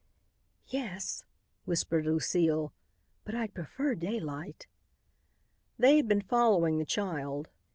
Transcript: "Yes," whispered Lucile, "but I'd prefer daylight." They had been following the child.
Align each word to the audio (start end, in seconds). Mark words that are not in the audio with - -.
"Yes," 0.69 1.25
whispered 1.65 2.07
Lucile, 2.07 2.73
"but 3.23 3.35
I'd 3.35 3.53
prefer 3.53 3.93
daylight." 3.93 4.65
They 5.77 5.97
had 5.97 6.07
been 6.07 6.23
following 6.23 6.79
the 6.79 6.85
child. 6.85 7.49